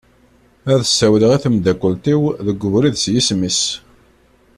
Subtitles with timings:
[0.71, 3.61] Ad ssawleɣ i temdakelt-iw deg ubrid s yisem-is.